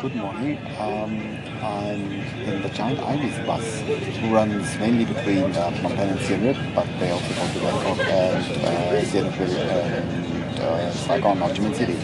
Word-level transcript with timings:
Good 0.00 0.14
morning. 0.14 0.58
Um, 0.78 1.38
I'm 1.62 2.12
in 2.44 2.60
the 2.60 2.68
Giant 2.68 3.00
Ibis 3.00 3.46
bus, 3.46 3.80
who 3.80 4.34
runs 4.34 4.76
mainly 4.78 5.06
between 5.06 5.44
uh, 5.52 5.70
Phnom 5.70 5.98
and 5.98 6.20
Siem 6.20 6.44
Reap, 6.44 6.56
but 6.74 6.86
they 7.00 7.10
also 7.10 7.28
go 7.34 7.46
to 7.52 7.60
Bangkok 7.60 8.06
and 8.06 8.64
uh, 8.66 9.04
Siem 9.04 9.24
Reap 9.24 9.40
and 9.40 10.58
uh, 10.60 10.90
Saigon, 10.92 11.38
Ho 11.38 11.48
Chi 11.48 11.54
Minh 11.54 11.74
City. 11.74 11.94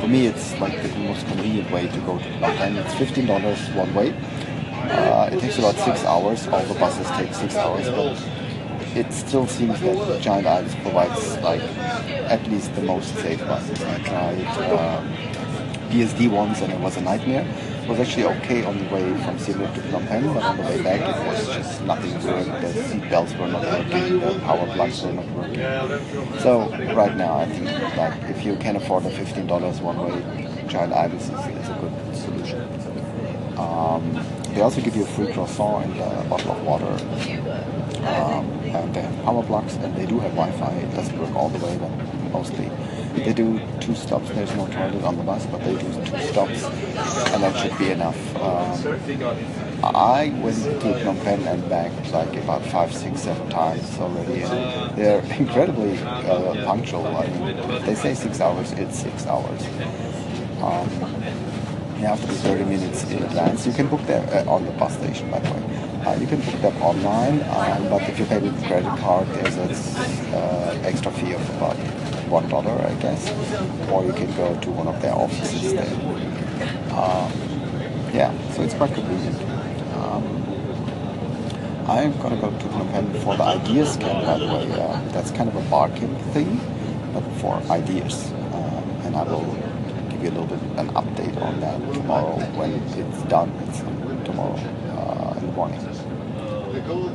For 0.00 0.08
me, 0.08 0.26
it's 0.26 0.58
like 0.58 0.82
the 0.82 0.88
most 0.98 1.24
convenient 1.28 1.70
way 1.70 1.86
to 1.86 2.00
go 2.00 2.18
to 2.18 2.24
Phnom 2.24 2.56
Penh. 2.56 2.76
It's 2.76 2.94
fifteen 2.94 3.26
dollars 3.26 3.70
one 3.70 3.94
way. 3.94 4.12
Uh, 4.90 5.30
it 5.32 5.38
takes 5.38 5.58
about 5.58 5.76
six 5.76 6.04
hours. 6.04 6.48
All 6.48 6.64
the 6.64 6.74
buses 6.74 7.06
take 7.12 7.32
six 7.34 7.54
hours, 7.54 7.88
but 7.88 8.18
it 8.96 9.12
still 9.12 9.46
seems 9.46 9.80
that 9.80 10.20
Giant 10.20 10.46
Ibis 10.48 10.74
provides 10.82 11.38
like 11.38 11.62
at 11.62 12.44
least 12.48 12.74
the 12.74 12.82
most 12.82 13.14
safe 13.14 13.38
buses. 13.46 13.80
I 13.80 13.98
tried. 14.00 14.44
Uh, 14.58 15.41
BSD 15.92 16.30
once 16.30 16.62
and 16.62 16.72
it 16.72 16.80
was 16.80 16.96
a 16.96 17.02
nightmare. 17.02 17.46
It 17.82 17.88
was 17.88 18.00
actually 18.00 18.24
okay 18.24 18.64
on 18.64 18.78
the 18.78 18.84
way 18.84 19.04
from 19.24 19.38
Siem 19.38 19.60
Reap 19.60 19.74
to 19.74 19.80
Phnom 19.80 20.06
Penh, 20.08 20.32
but 20.32 20.42
on 20.42 20.56
the 20.56 20.62
way 20.62 20.82
back 20.82 21.00
it 21.00 21.26
was 21.26 21.46
just 21.54 21.82
nothing 21.82 22.18
good. 22.20 22.46
The 22.46 22.72
seat 22.72 23.10
belts 23.10 23.34
were 23.34 23.48
not 23.48 23.62
working, 23.62 24.20
the 24.20 24.38
power 24.40 24.66
plugs 24.74 25.02
were 25.02 25.12
not 25.12 25.28
working. 25.32 26.38
So 26.40 26.70
right 26.94 27.14
now 27.14 27.36
I 27.40 27.46
think 27.46 27.96
like 27.96 28.30
if 28.30 28.42
you 28.42 28.56
can 28.56 28.76
afford 28.76 29.04
the 29.04 29.10
fifteen 29.10 29.46
dollars 29.46 29.80
one 29.80 29.98
way, 29.98 30.48
Giant 30.66 30.94
Ibis 30.94 31.24
is, 31.24 31.30
is 31.30 31.68
a 31.68 31.78
good 31.80 32.16
solution. 32.16 32.60
Um, 33.58 34.18
they 34.54 34.62
also 34.62 34.80
give 34.80 34.96
you 34.96 35.02
a 35.02 35.06
free 35.06 35.30
croissant 35.30 35.84
and 35.86 36.00
a 36.00 36.28
bottle 36.28 36.52
of 36.52 36.62
water. 36.64 37.91
Um, 38.04 38.50
and 38.64 38.94
they 38.94 39.02
have 39.02 39.24
power 39.24 39.42
plugs 39.42 39.74
and 39.76 39.94
they 39.96 40.06
do 40.06 40.18
have 40.18 40.32
Wi-Fi. 40.34 40.72
It 40.72 40.94
doesn't 40.94 41.18
work 41.18 41.34
all 41.36 41.48
the 41.48 41.64
way, 41.64 41.78
but 41.78 41.90
mostly. 42.32 42.70
They 43.14 43.32
do 43.32 43.60
two 43.80 43.94
stops. 43.94 44.30
There's 44.30 44.54
no 44.56 44.66
toilet 44.68 45.04
on 45.04 45.16
the 45.18 45.22
bus, 45.22 45.46
but 45.46 45.62
they 45.62 45.74
do 45.74 45.92
two 46.04 46.18
stops, 46.32 46.64
and 46.64 47.42
that 47.42 47.54
should 47.60 47.78
be 47.78 47.90
enough. 47.90 48.16
Um, 48.36 48.72
I 49.84 50.32
went 50.42 50.56
to 50.56 50.88
Phnom 50.94 51.22
Penh 51.22 51.46
and 51.46 51.68
back 51.68 51.92
like 52.10 52.34
about 52.36 52.64
five, 52.64 52.92
six, 52.94 53.22
seven 53.22 53.48
times 53.50 53.98
already, 53.98 54.42
and 54.42 54.96
they're 54.96 55.20
incredibly 55.38 55.98
uh, 55.98 56.64
punctual. 56.64 57.06
I 57.06 57.26
mean, 57.26 57.84
they 57.84 57.94
say 57.94 58.14
six 58.14 58.40
hours, 58.40 58.72
it's 58.72 58.98
six 58.98 59.26
hours. 59.26 59.62
Um, 60.62 60.88
you 61.98 62.06
have 62.06 62.20
to 62.20 62.26
be 62.26 62.34
30 62.34 62.64
minutes 62.64 63.04
in 63.10 63.22
advance. 63.22 63.66
You 63.66 63.72
can 63.72 63.88
book 63.88 64.02
there 64.06 64.26
uh, 64.34 64.50
on 64.50 64.64
the 64.64 64.72
bus 64.72 64.94
station, 64.94 65.30
by 65.30 65.38
the 65.40 65.52
way. 65.52 65.91
You 66.32 66.38
can 66.38 66.50
book 66.50 66.62
them 66.62 66.82
online, 66.82 67.42
um, 67.42 67.90
but 67.90 68.08
if 68.08 68.18
you 68.18 68.24
pay 68.24 68.38
with 68.38 68.56
credit 68.64 68.88
card, 69.00 69.28
there's 69.34 69.54
an 69.56 70.34
uh, 70.34 70.80
extra 70.82 71.12
fee 71.12 71.34
of 71.34 71.50
about 71.56 71.76
one 72.30 72.48
dollar, 72.48 72.72
I 72.72 72.94
guess, 72.94 73.28
or 73.90 74.02
you 74.02 74.14
can 74.14 74.34
go 74.34 74.58
to 74.58 74.70
one 74.70 74.86
of 74.86 75.02
their 75.02 75.12
offices 75.12 75.74
there. 75.74 75.94
Um, 76.96 77.30
yeah, 78.14 78.32
so 78.52 78.62
it's 78.62 78.72
quite 78.72 78.94
convenient. 78.94 79.36
Um, 79.92 80.24
I'm 81.86 82.18
gonna 82.22 82.40
go 82.40 82.48
to 82.48 82.64
Phnom 82.64 82.90
Penh 82.92 83.12
for 83.20 83.36
the 83.36 83.42
ideas 83.42 83.98
camp, 83.98 84.24
by 84.24 84.38
the 84.38 84.46
way. 84.46 84.72
Uh, 84.72 85.02
that's 85.12 85.30
kind 85.32 85.50
of 85.50 85.56
a 85.56 85.68
barcamp 85.68 86.18
thing, 86.32 86.58
but 87.12 87.24
for 87.42 87.56
ideas, 87.70 88.32
um, 88.54 88.84
and 89.04 89.16
I 89.16 89.24
will 89.24 89.54
give 90.08 90.22
you 90.22 90.30
a 90.30 90.34
little 90.40 90.46
bit 90.46 90.62
an 90.78 90.88
update 90.94 91.36
on 91.42 91.60
that 91.60 91.78
tomorrow 91.92 92.40
when 92.56 92.72
it's 92.72 93.22
done. 93.24 93.52
It's 93.68 93.80
tomorrow 94.24 94.56
in 95.42 95.54
morning. 95.54 95.80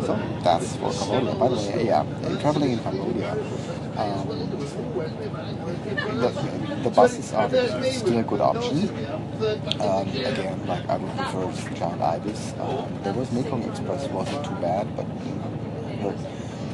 So 0.06 0.16
that's 0.44 0.76
for 0.78 0.92
Cambodia. 0.92 1.36
By 1.36 1.48
the 1.48 1.56
way, 1.56 1.86
yeah, 1.88 2.04
traveling 2.42 2.72
in 2.72 2.80
Cambodia, 2.80 3.32
um, 3.98 4.28
the, 6.20 6.80
the 6.84 6.90
buses 6.92 7.34
are 7.34 7.50
still 7.50 8.20
a 8.20 8.24
good 8.24 8.42
option. 8.42 8.90
Um, 9.82 10.08
again, 10.10 10.66
like 10.68 10.88
I 10.88 10.98
would 10.98 11.16
prefer 11.18 11.76
Giant 11.76 12.02
Ibis. 12.02 12.54
Um, 12.60 12.88
there 13.04 13.14
was 13.14 13.32
Mekong 13.32 13.64
Express, 13.64 14.08
wasn't 14.10 14.46
too 14.46 14.56
bad, 14.56 14.96
but 14.96 15.06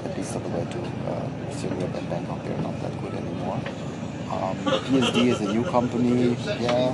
at 0.06 0.18
least 0.18 0.36
on 0.36 0.44
the 0.44 0.50
way 0.50 0.66
to 0.66 0.80
uh, 1.10 1.30
Reap 1.76 1.96
and 1.96 2.10
Bangkok, 2.10 2.44
they're 2.44 2.58
not 2.58 2.80
that 2.82 3.02
good 3.02 3.14
anymore. 3.14 3.62
Um, 4.30 4.58
PSD 4.92 5.32
is 5.32 5.40
a 5.42 5.54
new 5.54 5.64
company. 5.64 6.36
Yeah, 6.60 6.94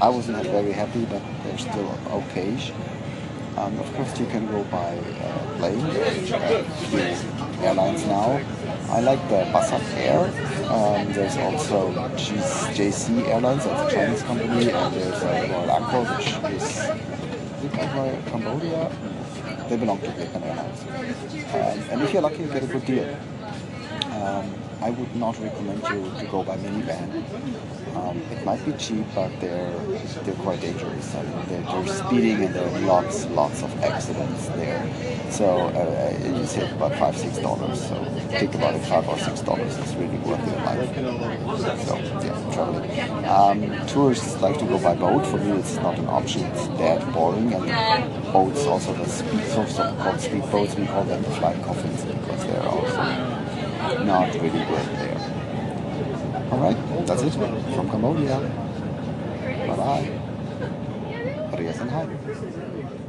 I 0.00 0.08
wasn't 0.08 0.42
very 0.46 0.72
happy, 0.72 1.04
but 1.04 1.20
they're 1.44 1.58
still 1.58 1.98
okay. 2.10 2.56
Um, 3.60 3.78
of 3.78 3.92
course, 3.94 4.18
you 4.18 4.24
can 4.26 4.46
go 4.46 4.64
by 4.64 4.96
uh, 4.96 5.58
plane. 5.58 5.80
Uh, 5.80 7.40
airlines 7.60 8.06
now. 8.06 8.40
I 8.88 9.00
like 9.00 9.20
the 9.28 9.44
Bassaka 9.52 9.96
Air. 9.96 10.24
Um, 10.70 11.12
there's 11.12 11.36
also 11.36 11.92
JC 12.16 13.28
Airlines, 13.28 13.66
that's 13.66 13.92
a 13.92 13.94
Chinese 13.94 14.22
company, 14.22 14.70
and 14.70 14.94
there's 14.94 15.22
uh, 15.22 15.46
Royal 15.50 15.68
Angkor, 15.76 16.02
which 16.16 16.28
is, 16.56 17.76
by 17.76 18.18
Cambodia? 18.30 18.90
They 19.68 19.76
belong 19.76 20.00
to 20.00 20.10
Vietnam 20.10 20.42
Airlines. 20.42 20.82
Um, 20.82 21.90
and 21.90 22.02
if 22.02 22.12
you're 22.14 22.22
lucky, 22.22 22.38
you 22.38 22.46
get 22.46 22.62
a 22.62 22.66
good 22.66 22.86
deal. 22.86 23.14
Um, 24.12 24.54
I 24.82 24.90
would 24.90 25.14
not 25.16 25.38
recommend 25.38 25.82
you 25.82 26.20
to 26.20 26.26
go 26.30 26.42
by 26.42 26.56
minivan. 26.56 27.08
Um, 27.96 28.16
it 28.30 28.44
might 28.44 28.64
be 28.64 28.72
cheap, 28.72 29.04
but 29.14 29.30
they're 29.40 29.72
they're 30.24 30.34
quite 30.36 30.60
dangerous. 30.60 31.14
I 31.14 31.22
mean, 31.22 31.46
they're, 31.48 31.62
they're 31.62 31.86
speeding 31.86 32.44
and 32.44 32.54
there 32.54 32.66
are 32.66 32.80
lots 32.80 33.26
lots 33.26 33.62
of 33.62 33.70
accidents 33.82 34.46
there. 34.48 34.82
So 35.30 35.46
uh, 35.68 36.18
you 36.38 36.46
save 36.46 36.72
about 36.72 36.94
five 36.94 37.16
six 37.16 37.38
dollars. 37.38 37.88
So 37.88 37.96
think 38.30 38.54
about 38.54 38.74
it, 38.74 38.82
five 38.82 39.06
or 39.08 39.18
six 39.18 39.40
dollars 39.42 39.76
is 39.76 39.94
really 39.96 40.18
worth 40.18 40.46
your 40.46 40.56
life. 40.64 40.88
So 41.86 41.96
yeah, 41.98 42.54
traveling. 42.54 43.24
Um, 43.26 43.86
tourists 43.86 44.40
like 44.40 44.58
to 44.60 44.64
go 44.66 44.78
by 44.78 44.94
boat. 44.94 45.26
For 45.26 45.38
me, 45.38 45.58
it's 45.58 45.76
not 45.76 45.98
an 45.98 46.06
option. 46.06 46.44
It's 46.44 46.68
dead 46.68 47.00
boring, 47.12 47.52
and 47.52 48.32
boats 48.32 48.64
also 48.66 48.94
the 48.94 49.06
speed 49.06 49.44
so-called 49.44 50.20
speed 50.20 50.42
boats. 50.50 50.74
We 50.74 50.86
call 50.86 51.04
them 51.04 51.22
the 51.22 51.30
flying 51.32 51.62
coffins 51.62 52.04
because 52.04 52.44
they're 52.46 52.62
also 52.62 53.49
not 53.80 54.34
really 54.34 54.50
good 54.50 54.86
there. 54.96 55.18
Alright, 56.52 57.06
that's 57.06 57.22
it 57.22 57.32
from 57.32 57.90
Cambodia. 57.90 58.38
Bye 59.68 59.76
bye. 59.76 60.06
Adios 61.52 61.78
and 61.78 61.90
hi. 61.90 63.00